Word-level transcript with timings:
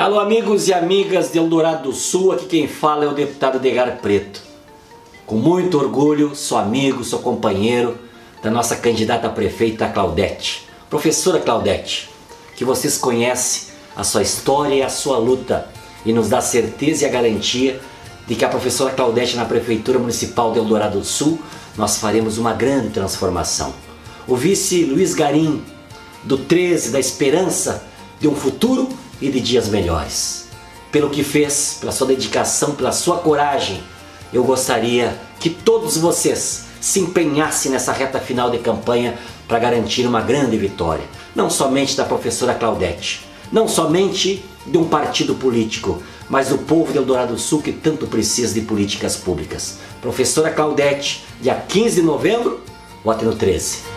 Alô, 0.00 0.18
amigos 0.18 0.66
e 0.66 0.72
amigas 0.72 1.30
de 1.30 1.36
Eldorado 1.36 1.90
do 1.90 1.92
Sul, 1.94 2.32
aqui 2.32 2.46
quem 2.46 2.66
fala 2.66 3.04
é 3.04 3.08
o 3.08 3.12
deputado 3.12 3.58
Degar 3.58 3.98
Preto. 3.98 4.40
Com 5.26 5.36
muito 5.36 5.76
orgulho, 5.76 6.34
sou 6.34 6.56
amigo, 6.56 7.04
sou 7.04 7.18
companheiro 7.18 7.98
da 8.42 8.50
nossa 8.50 8.76
candidata 8.76 9.26
a 9.26 9.30
prefeita 9.30 9.90
Claudete. 9.90 10.66
Professora 10.88 11.38
Claudete, 11.38 12.08
que 12.56 12.64
vocês 12.64 12.96
conhecem 12.96 13.74
a 13.94 14.02
sua 14.02 14.22
história 14.22 14.74
e 14.74 14.82
a 14.82 14.88
sua 14.88 15.18
luta 15.18 15.68
e 16.06 16.14
nos 16.14 16.30
dá 16.30 16.40
certeza 16.40 17.04
e 17.04 17.06
a 17.06 17.12
garantia 17.12 17.78
de 18.26 18.34
que 18.34 18.44
a 18.46 18.48
professora 18.48 18.94
Claudete 18.94 19.36
na 19.36 19.44
Prefeitura 19.44 19.98
Municipal 19.98 20.50
de 20.50 20.60
Eldorado 20.60 20.98
do 20.98 21.04
Sul 21.04 21.38
nós 21.76 21.98
faremos 21.98 22.38
uma 22.38 22.54
grande 22.54 22.88
transformação. 22.88 23.74
O 24.26 24.34
vice 24.34 24.82
Luiz 24.82 25.12
Garim, 25.12 25.62
do 26.24 26.38
13, 26.38 26.90
da 26.90 26.98
Esperança 26.98 27.90
de 28.20 28.28
um 28.28 28.34
futuro 28.34 28.88
e 29.20 29.30
de 29.30 29.40
dias 29.40 29.68
melhores. 29.68 30.48
Pelo 30.92 31.10
que 31.10 31.24
fez, 31.24 31.78
pela 31.80 31.92
sua 31.92 32.08
dedicação, 32.08 32.74
pela 32.74 32.92
sua 32.92 33.18
coragem, 33.18 33.82
eu 34.32 34.44
gostaria 34.44 35.18
que 35.40 35.48
todos 35.48 35.96
vocês 35.96 36.66
se 36.80 37.00
empenhassem 37.00 37.72
nessa 37.72 37.92
reta 37.92 38.20
final 38.20 38.50
de 38.50 38.58
campanha 38.58 39.18
para 39.48 39.58
garantir 39.58 40.06
uma 40.06 40.20
grande 40.20 40.56
vitória, 40.56 41.04
não 41.34 41.50
somente 41.50 41.96
da 41.96 42.04
professora 42.04 42.54
Claudete, 42.54 43.26
não 43.50 43.66
somente 43.66 44.44
de 44.66 44.78
um 44.78 44.84
partido 44.84 45.34
político, 45.34 46.02
mas 46.28 46.48
do 46.48 46.58
povo 46.58 46.92
de 46.92 46.98
Eldorado 46.98 47.34
do 47.34 47.38
Sul 47.38 47.60
que 47.60 47.72
tanto 47.72 48.06
precisa 48.06 48.54
de 48.54 48.60
políticas 48.60 49.16
públicas. 49.16 49.78
Professora 50.00 50.50
Claudete, 50.50 51.24
dia 51.40 51.54
15 51.54 51.96
de 51.96 52.02
novembro, 52.02 52.60
vote 53.04 53.24
no 53.24 53.34
13. 53.34 53.89